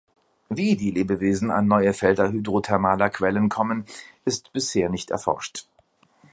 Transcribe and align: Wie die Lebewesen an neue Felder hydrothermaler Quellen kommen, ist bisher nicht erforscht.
Wie 0.49 0.75
die 0.75 0.89
Lebewesen 0.89 1.51
an 1.51 1.67
neue 1.67 1.93
Felder 1.93 2.31
hydrothermaler 2.31 3.11
Quellen 3.11 3.49
kommen, 3.49 3.85
ist 4.25 4.51
bisher 4.51 4.89
nicht 4.89 5.11
erforscht. 5.11 5.67